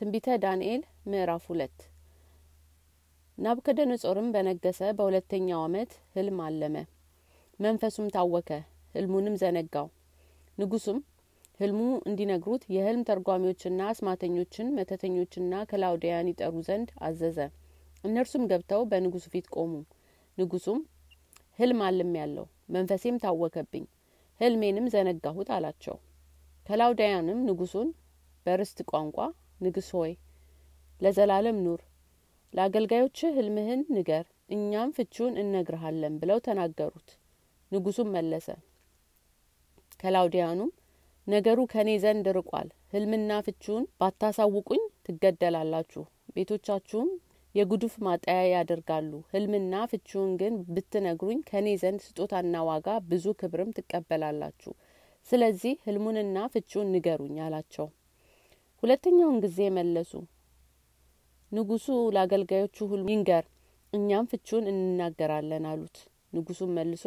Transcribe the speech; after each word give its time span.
ትንቢተ 0.00 0.36
ዳንኤል 0.42 0.82
ምዕራፍ 1.06 1.42
ሁለት 1.48 1.78
ናቡከደነጾርም 3.38 4.28
በነገሰ 4.34 4.78
በሁለተኛው 4.98 5.58
ዓመት 5.64 5.90
ህልም 6.14 6.38
አለመ። 6.44 6.76
መንፈሱም 7.60 8.06
ታወከ፣ 8.14 8.48
ህልሙንም 8.94 9.36
ዘነጋው። 9.42 9.88
ንጉሱም 10.58 10.98
ህልሙ 11.60 11.80
እንዲነግሩት 12.08 12.64
የህልም 12.74 13.02
ተርጓሚዎችና 13.08 13.80
አስማተኞችን፣ 13.88 14.70
መተተኞችና 14.78 15.60
ከላውዲያን 15.70 16.30
ይጠሩ 16.32 16.54
ዘንድ 16.68 16.90
አዘዘ። 17.00 17.38
እነርሱም 18.04 18.48
ገብተው 18.52 18.84
በንጉሱ 18.92 19.26
ፊት 19.34 19.48
ቆሙ። 19.56 19.74
ንጉሱም 20.38 20.80
ህልም 21.58 21.82
አልም 21.88 22.14
ያለው 22.20 22.46
መንፈሴም 22.68 23.20
ታወከብኝ፣ 23.24 23.84
ህልሜንም 24.40 24.88
ዘነጋሁት 24.88 25.50
አላቸው። 25.56 25.98
ከላውዳያንም 26.66 27.44
ንጉሱን 27.48 27.90
በርስት 28.46 28.80
ቋንቋ 28.90 29.18
ንግስ 29.60 29.88
ሆይ 29.96 30.12
ለዘላለም 31.00 31.58
ኑር፣ 31.64 31.80
ለአገልጋዮችህ 32.54 33.34
ህልምህን 33.36 33.80
ንገር፣ 33.96 34.24
እኛም 34.50 34.90
ፍቹን 34.96 35.34
እነግርሃለን 35.42 36.14
ብለው 36.22 36.38
ተናገሩት። 36.46 37.10
ንጉሱም 37.72 38.08
መለሰ። 38.14 38.48
ከላውዲያኑም 40.00 40.70
ነገሩ 41.26 41.58
ከእኔ 41.72 41.90
ዘንድ 42.04 42.26
ርቋል፣ 42.36 42.68
ህልምና 42.92 43.32
ፍቹን 43.46 43.82
ባታሳውቁኝ 44.00 44.82
ትገደላላችሁ፣ 45.06 46.02
ቤቶቻችሁም 46.36 47.10
የጉዱፍ 47.54 47.94
ማጠያ 48.06 48.40
ያደርጋሉ። 48.52 49.12
ህልምና 49.32 49.74
ፍቹን 49.92 50.30
ግን 50.40 50.54
ብትነግሩኝ 50.74 51.38
ከእኔ 51.48 51.68
ዘንድ 51.82 52.00
ስጦታና 52.06 52.56
ዋጋ 52.68 52.88
ብዙ 53.10 53.34
ክብርም 53.40 53.70
ትቀበላላችሁ። 53.78 54.72
ስለዚህ 55.28 55.74
ህልሙንና 55.86 56.36
ፍቹን 56.54 56.86
ንገሩኝ 56.94 57.36
አላቸው። 57.46 57.88
ሁለተኛውን 58.82 59.38
ጊዜ 59.44 59.58
መለሱ። 59.76 60.12
ንጉሱ 61.52 61.86
ለአገልጋዮቹ 62.14 62.76
ሁሉ 62.90 63.04
ይንገር፣ 63.12 63.44
እኛም 63.92 64.28
ፍቹን 64.30 64.64
እንናገራለን 64.72 65.64
አሉት። 65.70 65.96
ንጉሱም 66.32 66.70
መልሶ 66.76 67.04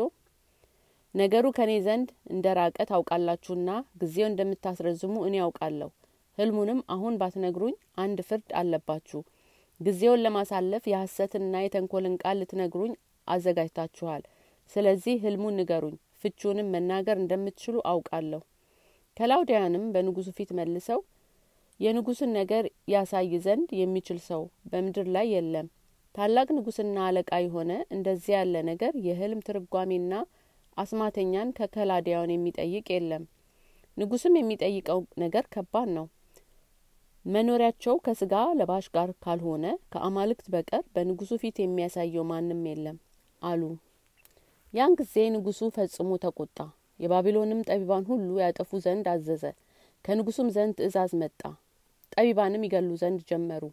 ነገሩ 1.15 1.45
ከእኔ 1.57 1.71
ዘንድ 1.85 2.09
እንደ 2.33 2.45
ራቀ 2.59 2.77
ታውቃላችሁና 2.89 3.69
ጊዜው 4.01 4.27
እንደምታስረዝሙ 4.29 5.15
እኔ 5.27 5.35
ያውቃለሁ። 5.41 5.89
ህልሙንም 6.37 6.79
አሁን 6.89 7.17
ባትነግሩኝ 7.21 7.73
አንድ 8.03 8.19
ፍርድ 8.27 8.49
አለባችሁ። 8.59 9.19
ጊዜውን 9.79 10.23
ለማሳለፍ 10.25 10.83
የሐሰትና 10.87 11.61
የተንኮልን 11.63 12.15
ቃል 12.23 12.37
ልትነግሩኝ 12.41 12.93
አዘጋጅታችኋል። 13.27 14.23
ስለዚህ 14.71 15.15
ህልሙን 15.25 15.57
ንገሩኝ፣ 15.59 15.95
ፍቹንም 16.21 16.71
መናገር 16.75 17.17
እንደምትችሉ 17.19 17.75
አውቃለሁ። 17.91 18.41
ከላውዲያንም 19.17 19.85
በንጉሱ 19.93 20.29
ፊት 20.37 20.51
መልሰው 20.59 20.99
የንጉስን 21.79 22.31
ነገር 22.37 22.63
ያሳይ 22.93 23.31
ዘንድ 23.45 23.69
የሚችል 23.79 24.19
ሰው 24.27 24.41
በምድር 24.71 25.07
ላይ 25.15 25.27
የለም። 25.33 25.67
ታላቅ 26.15 26.47
ንጉስና 26.55 26.97
አለቃ 27.05 27.31
የሆነ 27.43 27.71
እንደዚህ 27.95 28.33
ያለ 28.35 28.55
ነገር 28.69 28.93
የህልም 29.05 29.39
ትርጓሜና 29.47 30.13
አስማተኛን 30.77 31.53
ከከላዲያውን 31.57 32.33
የሚጠይቅ 32.33 32.85
የለም። 32.93 33.23
ንጉስም 33.97 34.35
የሚጠይቀው 34.37 34.99
ነገር 35.23 35.45
ከባድ 35.53 35.89
ነው። 35.97 36.05
መኖሪያቸው 37.25 37.95
ከስጋ 38.05 38.35
ለባሽ 38.59 38.85
ጋር 38.95 39.09
ካልሆነ 39.23 39.65
ከአማልክት 39.93 40.47
በቀር 40.53 40.83
በንጉሱ 40.95 41.33
ፊት 41.43 41.57
የሚያሳየው 41.61 42.25
ማንም 42.31 42.63
የለም 42.69 42.97
አሉ። 43.41 43.61
ያን 44.73 44.95
ጊዜ 44.99 45.15
ንጉሱ 45.35 45.61
ፈጽሞ 45.75 46.11
ተቆጣ። 46.23 46.57
የባቢሎንም 46.99 47.65
ጠቢባን 47.69 48.05
ሁሉ 48.09 48.29
ያጠፉ 48.43 48.79
ዘንድ 48.85 49.05
አዘዘ። 49.13 49.43
ከንጉሱም 50.05 50.47
ዘንድ 50.55 50.73
ትእዛዝ 50.79 51.11
መጣ። 51.21 51.41
ጠቢባንም 52.13 52.65
ይገሉ 52.65 52.89
ዘንድ 53.01 53.21
ጀመሩ። 53.29 53.63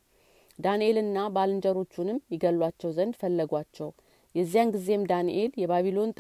ዳንኤልና 0.59 1.19
ባልንጀሮቹንም 1.35 2.19
ይገሏቸው 2.35 2.91
ዘንድ 2.97 3.15
ፈለጓቸው። 3.21 3.91
የዚያን 4.35 4.73
ጊዜም 4.75 5.03
ዳንኤል 5.11 5.53
የባቢሎን 5.61 6.11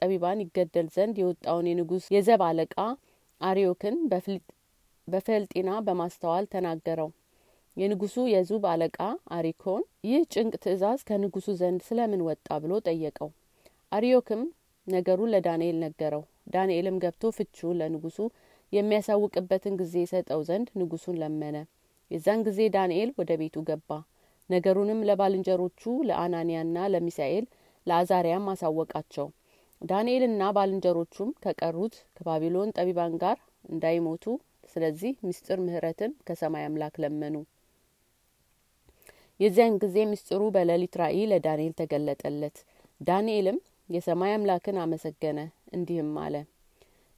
ጠቢባን 0.00 0.42
ይገደል 0.44 0.86
ዘንድ 0.94 1.16
የወጣውን 1.20 1.68
የንጉስ 1.70 2.04
የዘብ 2.14 2.42
አለቃ 2.46 2.76
አሪዮክን 3.40 3.96
በፈልጢና 5.08 5.70
በማስተዋል 5.86 6.46
ተናገረው። 6.54 7.10
የንጉሱ 7.76 8.16
የዙብ 8.30 8.64
አለቃ 8.70 8.98
አሪኮን 9.36 9.82
ይህ 10.08 10.22
ጭንቅ 10.32 10.54
ትእዛዝ 10.64 11.00
ከንጉሱ 11.08 11.48
ዘንድ 11.60 11.80
ስለምን 11.86 12.22
ወጣ 12.28 12.58
ብሎ 12.62 12.72
ጠየቀው። 12.86 13.30
አሪዮክም 13.92 14.42
ነገሩን 14.86 15.32
ለዳንኤል 15.34 15.76
ነገረው። 15.84 16.22
ዳንኤልም 16.54 16.96
ገብቶ 17.02 17.24
ፍቺውን 17.36 17.78
ለንጉሱ 17.80 18.18
የሚያሳውቅበትን 18.72 19.74
ጊዜ 19.80 19.94
የሰጠው 20.02 20.40
ዘንድ 20.48 20.68
ንጉሱን 20.80 21.18
ለመነ። 21.22 21.56
የዛን 22.10 22.40
ጊዜ 22.46 22.60
ዳንኤል 22.74 23.10
ወደ 23.18 23.32
ቤቱ 23.40 23.56
ገባ። 23.68 23.90
ነገሩንም 24.50 25.04
ለባልንጀሮቹ 25.08 25.80
ለአናንያና 26.08 26.86
ለሚሳኤል 26.92 27.44
ለአዛሪያም 27.86 28.48
አሳወቃቸው። 28.52 29.26
ዳንኤልና 29.82 30.42
ባልንጀሮቹም 30.56 31.30
ከቀሩት 31.44 31.94
ከባቢሎን 32.16 32.74
ጠቢባን 32.76 33.14
ጋር 33.22 33.36
እንዳይሞቱ 33.70 34.24
ስለዚህ 34.72 35.12
ምስጢር 35.26 35.58
ምሕረትን 35.62 36.12
ከሰማይ 36.26 36.64
አምላክ 36.66 36.94
ለመኑ። 37.02 37.36
የዚያን 39.40 39.78
ጊዜ 39.82 39.96
ምስጢሩ 40.10 40.42
በሌሊት 40.54 40.94
ራእይ 41.00 41.22
ለዳንኤል 41.30 41.74
ተገለጠለት። 41.80 42.56
ዳንኤልም 43.00 43.58
የሰማይ 43.88 44.32
አምላክን 44.36 44.76
አመሰገነ፣ 44.82 45.38
እንዲህም 45.72 46.10
አለ 46.24 46.34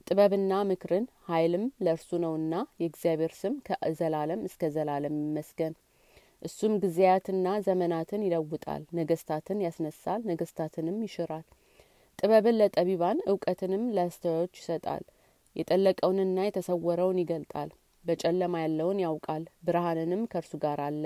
ጥበብና 0.07 0.53
ምክርን 0.69 1.05
ኃይልም 1.29 1.65
ለእርሱ 1.85 2.11
ነውና 2.23 2.55
የእግዚአብሔር 2.81 3.33
ስም 3.41 3.55
ከዘላለም 3.67 4.41
እስከ 4.49 4.71
ዘላለም 4.75 5.17
ይመስገን። 5.23 5.75
እሱም 6.43 6.73
ጊዜያትና 6.83 7.49
ዘመናትን 7.67 8.25
ይለውጣል፣ 8.27 8.83
ነገስታትን 8.99 9.59
ያስነሳል፣ 9.65 10.21
ነገስታትንም 10.31 10.97
ይሽራል። 11.07 11.45
ጥበብን 12.19 12.59
ለጠቢባን 12.61 13.19
እውቀትንም 13.31 13.85
ለአስተዋዮች 13.97 14.55
ይሰጣል። 14.61 15.05
የጠለቀውንና 15.57 16.39
የተሰወረውን 16.45 17.21
ይገልጣል። 17.23 17.71
በጨለማ 18.05 18.55
ያለውን 18.63 19.03
ያውቃል፣ 19.05 19.45
ብርሃንንም 19.67 20.23
ከእርሱ 20.33 20.53
ጋር 20.65 20.81
አለ። 20.87 21.05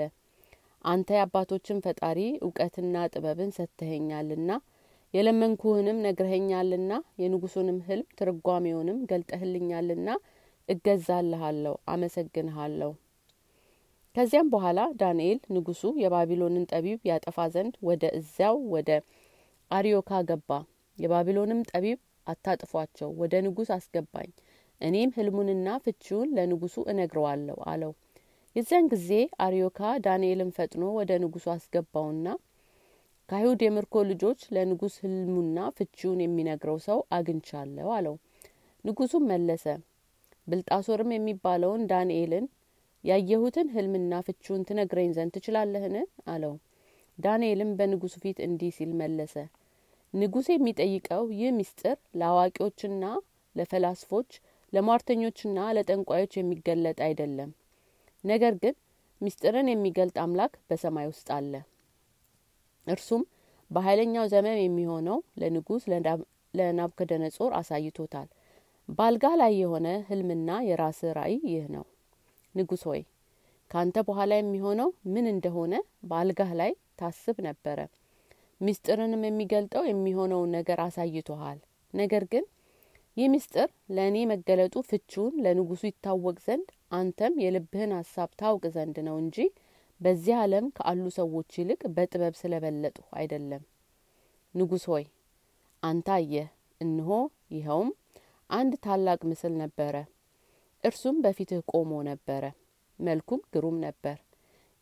አንተ 0.85 1.09
የአባቶችን 1.15 1.81
ፈጣሪ 1.85 2.19
እውቀትና 2.39 3.05
ጥበብን 3.13 3.51
ሰጥተኸኛልና 3.57 4.51
የለመንኩህንም 5.17 6.01
ነግረኸኛልና 6.05 6.91
የንጉሱንም 7.21 7.77
ህልም 7.85 8.07
ትርጓሜውንም 8.19 8.97
ገልጠህልኛልና 9.11 10.09
እገዛልሃለሁ፣ 10.69 11.75
አመሰግንሃለሁ። 11.87 12.91
ከዚያም 14.15 14.49
በኋላ 14.53 14.79
ዳንኤል 15.01 15.39
ንጉሱ 15.55 15.81
የባቢሎንን 16.01 16.67
ጠቢብ 16.71 16.99
ያጠፋ 17.09 17.47
ዘንድ 17.55 17.73
ወደ 17.87 18.03
እዚያው 18.19 18.57
ወደ 18.73 18.89
አሪዮካ 19.71 20.19
ገባ። 20.29 20.49
የባቢሎንም 20.97 21.59
ጠቢብ 21.71 21.99
አታጥፏቸው፣ 22.27 23.09
ወደ 23.21 23.33
ንጉስ 23.45 23.69
አስገባኝ፣ 23.75 24.29
እኔም 24.81 25.13
ህልሙንና 25.17 25.67
ፍቺውን 25.85 26.33
ለንጉሱ 26.37 26.77
እነግረዋለሁ 26.91 27.57
አለው። 27.71 27.91
የዚያን 28.55 28.89
ጊዜ 28.93 29.09
አሪዮካ 29.45 29.79
ዳንኤልን 30.05 30.51
ፈጥኖ 30.57 30.83
ወደ 30.97 31.11
ንጉሱ 31.23 31.45
አስገባውና 31.53 32.27
ከአይሁድ 33.29 33.61
የምርኮ 33.63 33.95
ልጆች 34.09 34.41
ለንጉስ 34.55 34.93
ህልሙና 35.03 35.59
ፍቺውን 35.77 36.19
የሚነግረው 36.23 36.77
ሰው 36.85 36.99
አግኝቻለሁ 37.17 37.87
አለው። 37.95 38.15
ንጉሱም 38.85 39.23
መለሰ፣ 39.31 39.65
ብልጣሶርም 40.47 41.11
የሚባለውን 41.15 41.81
ዳንኤልን 41.91 42.45
ያየሁትን 43.03 43.67
ህልምና 43.73 44.21
ፍቺውን 44.27 44.65
ትነግረኝ 44.69 45.09
ዘንድ 45.17 45.31
ትችላለህን? 45.35 45.95
አለው። 46.27 46.53
ዳንኤልም 47.17 47.71
በንጉሱ 47.77 48.15
ፊት 48.23 48.39
እንዲህ 48.47 48.71
ሲል 48.77 48.91
መለሰ፣ 49.01 49.35
ንጉስ 50.13 50.47
የሚጠይቀው 50.51 51.23
ይህ 51.37 51.51
ምስጢር 51.57 51.97
ለአዋቂዎችና 52.19 53.03
ለፈላስፎች 53.55 54.29
ለሟርተኞችና 54.73 55.59
ለጠንቋዮች 55.75 56.33
የሚገለጥ 56.37 56.99
አይደለም። 57.05 57.51
ነገር 58.23 58.53
ግን 58.63 58.75
ምስጢርን 59.21 59.69
የሚገልጥ 59.71 60.17
አምላክ 60.23 60.53
በሰማይ 60.69 61.07
ውስጥ 61.11 61.27
አለ። 61.37 61.53
እርሱም 62.87 63.23
በኃይለኛው 63.71 64.25
ዘመን 64.33 64.57
የሚሆነው 64.61 65.17
ለንጉስ 65.41 65.83
ለናቡከደነጾር 66.53 67.51
አሳይቶታል። 67.59 68.27
በአልጋ 68.89 69.25
ላይ 69.41 69.53
የሆነ 69.61 69.87
ህልምና 70.09 70.49
የራስ 70.67 70.99
ራእይ 71.17 71.37
ይህ 71.49 71.65
ነው። 71.75 71.85
ንጉስ 72.55 72.83
ሆይ 72.89 73.01
ካንተ 73.71 73.97
በኋላ 74.07 74.33
የሚሆነው 74.37 74.89
ምን 75.13 75.25
እንደሆነ 75.31 75.73
በአልጋህ 76.03 76.51
ላይ 76.61 76.71
ታስብ 76.99 77.37
ነበረ። 77.47 77.79
ምስጢርንም 78.61 79.23
የሚገልጠው 79.27 79.83
የሚሆነውን 79.87 80.53
ነገር 80.57 80.79
አሳይቶሃል። 80.85 81.59
ነገር 81.93 82.23
ግን 82.31 82.45
ይህ 83.17 83.27
ምስጢር 83.33 83.67
ለእኔ 83.95 84.17
መገለጡ 84.31 84.75
ፍቺውን 84.89 85.35
ለንጉሱ 85.43 85.83
ይታወቅ 85.87 86.35
ዘንድ 86.45 86.67
አንተም 86.91 87.33
የልብህን 87.43 87.91
ሀሳብ 87.97 88.29
ታውቅ 88.41 88.63
ዘንድ 88.75 88.97
ነው 89.07 89.15
እንጂ 89.21 89.37
በዚህ 90.01 90.35
ዓለም 90.39 90.65
ካሉ 90.77 91.05
ሰዎች 91.15 91.49
ይልቅ 91.59 91.81
በጥበብ 91.95 92.33
ስለበለጡ 92.41 92.97
አይደለም። 93.13 93.63
ንጉስ 94.55 94.83
ሆይ 94.91 95.05
አንተ 95.83 96.07
አየህ፣ 96.17 96.47
እንሆ 96.81 97.09
ይኸውም 97.51 97.89
አንድ 98.49 98.73
ታላቅ 98.85 99.19
ምስል 99.29 99.53
ነበረ። 99.63 99.95
እርሱም 100.83 101.17
በፊትህ 101.23 101.61
ቆሞ 101.71 101.91
ነበረ። 102.09 102.43
መልኩም 102.99 103.41
ግሩም 103.53 103.77
ነበር። 103.85 104.17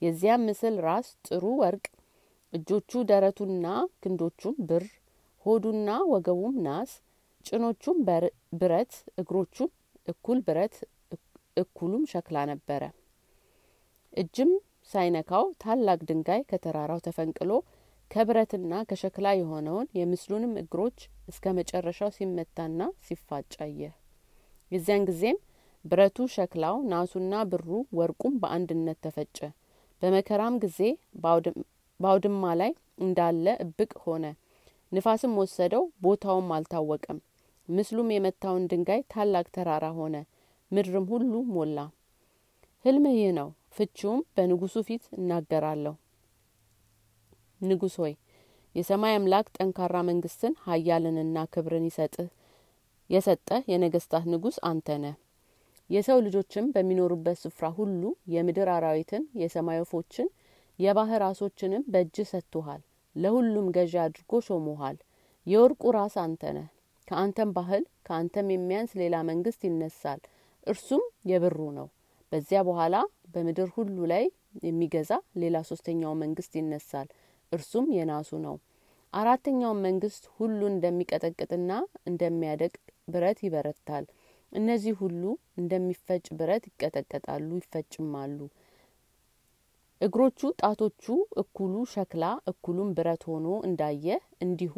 የዚያም 0.01 0.45
ምስል 0.47 0.75
ራስ 0.85 1.07
ጥሩ 1.27 1.43
ወርቅ፣ 1.61 1.85
እጆቹ 2.53 2.91
ደረቱና 3.09 3.65
ክንዶቹም 4.01 4.55
ብር፣ 4.69 4.85
ሆዱና 5.45 5.89
ወገቡም 6.11 6.55
ናስ፣ 6.67 6.91
ጭኖቹም 7.45 7.97
ብረት፣ 8.59 8.93
እግሮቹም 9.21 9.71
እኩል 10.07 10.39
ብረት 10.47 10.75
እኩሉም 11.57 12.03
ሸክላ 12.11 12.37
ነበረ። 12.51 12.83
እጅም 14.13 14.51
ሳይነካው 14.89 15.45
ታላቅ 15.61 15.99
ድንጋይ 16.09 16.41
ከተራራው 16.49 16.99
ተፈንቅሎ 17.05 17.51
ከብረትና 18.11 18.73
ከሸክላ 18.89 19.27
የሆነውን 19.35 19.87
የምስሉንም 19.99 20.53
እግሮች 20.61 20.97
እስከ 21.27 21.53
መጨረሻው 21.57 22.09
ሲመታና 22.17 22.79
ሲፋጭ 23.05 23.53
አየ። 23.65 23.81
የዚያን 24.71 25.07
ጊዜም 25.09 25.37
ብረቱ፣ 25.85 26.17
ሸክላው፣ 26.35 26.75
ናሱና 26.91 27.33
ብሩ 27.49 27.67
ወርቁም 27.97 28.35
በአንድነት 28.41 28.97
ተፈጨ። 29.05 29.37
በመከራም 30.01 30.55
ጊዜ 30.63 30.79
በአውድማ 31.99 32.45
ላይ 32.61 32.71
እንዳለ 32.99 33.45
እብቅ 33.65 33.91
ሆነ። 34.05 34.25
ንፋስም 34.91 35.33
ወሰደው፣ 35.41 35.83
ቦታውም 36.03 36.49
አልታወቀም። 36.55 37.19
ምስሉም 37.69 38.09
የመታውን 38.13 38.67
ድንጋይ 38.71 39.01
ታላቅ 39.13 39.45
ተራራ 39.55 39.85
ሆነ፣ 39.99 40.15
ምድርም 40.71 41.05
ሁሉ 41.11 41.33
ሞላ። 41.53 41.77
ህልም 42.85 43.05
ይህ 43.13 43.29
ነው። 43.39 43.49
ፍቺውም 43.75 44.21
በንጉሱ 44.35 44.75
ፊት 44.87 45.03
እናገራለሁ። 45.17 45.93
ንጉስ 47.61 47.95
ሆይ 48.01 48.13
የሰማይ 48.75 49.13
አምላክ 49.17 49.47
ጠንካራ 49.57 49.95
መንግስትን 50.07 50.53
ኃያልንና 50.65 51.45
ክብርን 51.53 51.85
ይሰጥህ 51.89 52.27
የሰጠ 53.09 53.49
የነገስታት 53.71 54.23
ንጉስ 54.33 54.57
አንተ 54.69 54.97
ነህ። 55.03 55.15
የሰው 55.89 56.19
ልጆችም 56.25 56.65
በሚኖሩበት 56.75 57.37
ስፍራ 57.41 57.65
ሁሉ 57.77 58.01
የምድር 58.33 58.69
አራዊትን፣ 58.75 59.23
የሰማይ 59.41 59.79
ወፎችን፣ 59.81 60.27
የባህር 60.79 61.23
አሶችንም 61.27 61.83
በእጅ 61.93 62.17
ሰጥቶሃል። 62.31 62.81
ለሁሉም 63.15 63.67
ገዢ 63.75 63.93
አድርጎ 64.03 64.41
ሾሞሃል። 64.47 64.97
የወርቁ 65.47 65.83
ራስ 65.97 66.15
አንተ 66.23 66.43
ነህ። 66.57 66.67
ከአንተም 67.07 67.49
ባህል 67.55 67.83
ከአንተም 68.07 68.47
የሚያንስ 68.53 68.91
ሌላ 69.01 69.15
መንግስት 69.29 69.61
ይነሳል፣ 69.67 70.21
እርሱም 70.67 71.03
የብሩ 71.31 71.59
ነው። 71.77 71.87
በዚያ 72.31 72.59
በኋላ 72.67 72.95
በምድር 73.35 73.69
ሁሉ 73.75 73.97
ላይ 74.11 74.25
የሚገዛ 74.65 75.11
ሌላ 75.41 75.57
ሶስተኛው 75.69 76.13
መንግስት 76.21 76.53
ይነሳል፣ 76.59 77.07
እርሱም 77.51 77.87
የናሱ 77.95 78.31
ነው። 78.45 78.55
አራተኛውን 79.13 79.81
መንግስት 79.85 80.23
ሁሉን 80.37 80.73
እንደሚቀጠቅጥና 80.73 81.71
እንደሚያደቅ 82.09 82.73
ብረት 83.07 83.39
ይበረታል። 83.45 84.05
እነዚህ 84.51 84.93
ሁሉ 85.01 85.21
እንደሚፈጭ 85.61 86.25
ብረት 86.39 86.63
ይቀጠቀጣሉ፣ 86.69 87.49
ይፈጭማሉ። 87.61 88.37
እግሮቹ 90.01 90.39
ጣቶቹ 90.61 91.03
እኩሉ 91.41 91.75
ሸክላ 91.91 92.23
እኩሉም 92.51 92.89
ብረት 92.97 93.23
ሆኖ 93.29 93.47
እንዳየ 93.67 94.07
እንዲሁ 94.45 94.75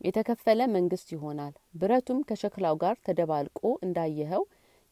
የተከፈለ 0.00 0.60
መንግስት 0.74 1.08
ይሆናል። 1.14 1.52
ብረቱም 1.74 2.18
ከሸክላው 2.28 2.76
ጋር 2.82 2.96
ተደባልቆ 3.06 3.60
እንዳየኸው 3.86 4.42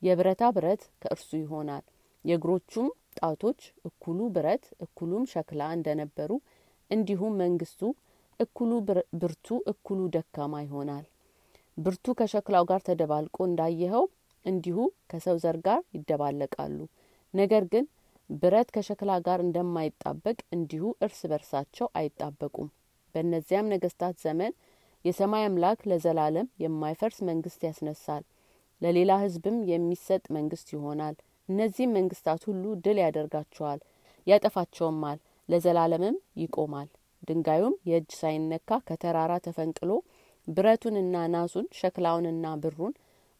የብረታ 0.03 0.43
ብረት 0.57 0.85
ከእርሱ 1.03 1.31
ይሆናል። 1.41 1.85
የእግሮቹም 2.25 2.89
ጣቶች 3.19 3.61
እኩሉ 3.89 4.21
ብረት 4.35 4.65
እኩሉም 4.85 5.25
ሸክላ 5.33 5.63
እንደነበሩ 5.77 6.31
እንዲሁም 6.91 7.35
መንግስቱ 7.43 7.81
እኩሉ 8.41 8.71
ብርቱ 9.23 9.49
እኩሉ 9.73 10.01
ደካማ 10.15 10.63
ይሆናል። 10.65 11.05
ብርቱ 11.77 12.15
ከሸክላው 12.19 12.65
ጋር 12.71 12.81
ተደባልቆ 12.89 13.37
እንዳየኸው 13.49 14.05
እንዲሁ 14.45 14.79
ከሰው 15.11 15.37
ዘር 15.45 15.57
ጋር 15.67 15.81
ይደባለቃሉ። 15.97 16.79
ነገር 17.35 17.65
ግን 17.73 17.85
ብረት 18.31 18.69
ከሸክላ 18.75 19.13
ጋር 19.27 19.41
እንደማይጣበቅ 19.45 20.39
እንዲሁ 20.57 20.85
እርስ 21.05 21.21
በርሳቸው 21.31 21.89
አይጣበቁም። 22.01 22.69
በእነዚያም 23.15 23.71
ነገስታት 23.75 24.17
ዘመን 24.25 24.53
የሰማይ 25.05 25.45
አምላክ 25.47 25.81
ለዘላለም 25.91 26.49
የማይፈርስ 26.65 27.19
መንግስት 27.31 27.61
ያስነሳል። 27.69 28.25
ለሌላ 28.83 29.13
ህዝብም 29.25 29.59
የሚሰጥ 29.71 30.25
መንግስት 30.37 30.69
ይሆናል። 30.75 31.17
እነዚህም 31.49 31.95
መንግስታት 31.97 32.43
ሁሉ 32.49 32.65
ድል 32.85 32.99
ያደርጋቸዋል፣ 33.03 33.81
ያጠፋቸውማል፣ 34.27 35.19
ለዘላለምም 35.49 36.17
ይቆማል። 36.43 36.89
ድንጋዩም 37.23 37.75
የእጅ 37.89 38.11
ሳይነካ 38.21 38.79
ከተራራ 38.89 39.33
ተፈንቅሎ 39.47 39.91
ብረቱንና 40.49 41.17
ናሱን 41.35 41.67
ሸክላውንና 41.79 42.47
ብሩን 42.63 42.95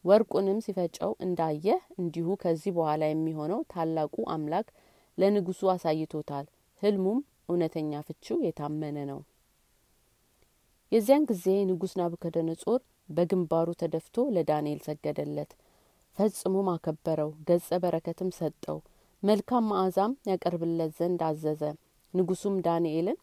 ወርቁንም 0.05 0.59
ሲፈጨው 0.65 1.13
እንዳየ 1.25 1.67
እንዲሁ 1.97 2.29
ከዚህ 2.43 2.73
በኋላ 2.77 3.03
የሚሆነው 3.11 3.61
ታላቁ 3.73 4.15
አምላክ 4.35 4.69
ለንጉሱ 5.19 5.63
አሳይቶታል። 5.73 6.47
ህልሙም 6.83 7.19
እውነተኛ 7.49 8.01
ፍቺው 8.07 8.39
የታመነ 8.47 8.99
ነው። 9.11 9.21
የዚያን 10.93 11.27
ጊዜ 11.31 11.47
ንጉስ 11.69 11.93
ናቡከደነጾር 11.99 12.81
በግንባሩ 13.09 13.69
ተደፍቶ 13.81 14.17
ለዳንኤል 14.35 14.81
ሰገደለት፣ 14.87 15.51
ፈጽሞም 16.19 16.69
አከበረው፣ 16.71 17.31
ገጸ 17.49 17.69
በረከትም 17.83 18.31
ሰጠው፣ 18.39 18.79
መልካም 19.23 19.65
መዓዛም 19.71 20.13
ያቀርብለት 20.29 20.91
ዘንድ 20.99 21.21
አዘዘ። 21.29 21.63
ንጉሱም 22.15 22.57
ዳንኤልን 22.67 23.19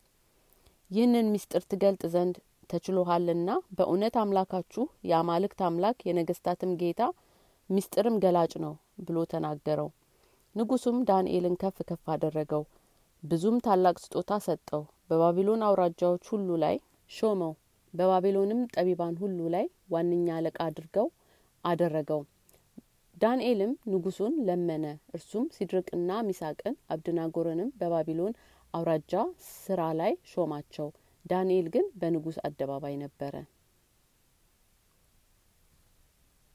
ይህንን 0.91 1.27
ምስጢር 1.33 1.63
ትገልጥ 1.71 2.03
ዘንድ 2.13 2.35
ተችሎሃልና 2.69 3.49
በእውነት 3.77 4.15
አምላካችሁ 4.21 4.83
የአማልክት 5.09 5.61
አምላክ 5.67 5.97
የነገስታትም 6.07 6.71
ጌታ 6.81 7.01
ምስጢርም 7.69 8.17
ገላጭ 8.23 8.53
ነው 8.63 8.73
ብሎ 9.05 9.17
ተናገረው። 9.31 9.89
ንጉሱም 10.55 10.97
ዳንኤልን 11.09 11.55
ከፍ 11.61 11.77
ከፍ 11.89 12.03
አደረገው፣ 12.13 12.63
ብዙም 13.23 13.57
ታላቅ 13.65 13.95
ስጦታ 14.03 14.39
ሰጠው። 14.45 14.81
በባቢሎን 15.09 15.65
አውራጃዎች 15.67 16.25
ሁሉ 16.33 16.49
ላይ 16.63 16.75
ሾመው። 17.09 17.53
በባቢሎንም 17.93 18.61
ጠቢባን 18.75 19.15
ሁሉ 19.21 19.39
ላይ 19.55 19.65
ዋነኛ 19.93 20.27
አለቃ 20.37 20.57
አድርገው 20.67 21.07
አደረገው። 21.63 22.21
ዳንኤልም 23.21 23.71
ንጉሱን 23.91 24.33
ለመነ። 24.47 24.85
እርሱም 25.15 25.45
ሲድርቅና 25.55 26.11
ሚሳቅን 26.27 26.75
አብድናጎርንም 26.93 27.73
በባቢሎን 27.79 28.33
አውራጃ 28.73 29.13
ስራ 29.55 29.81
ላይ 29.99 30.13
ሾማቸው። 30.31 30.89
ዳንኤል 31.25 31.67
ግን 31.73 31.85
በንጉስ 32.01 32.37
አደባባይ 32.47 32.95
ነበረ። 33.01 33.33